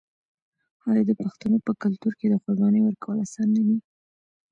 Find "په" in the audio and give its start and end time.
1.65-1.71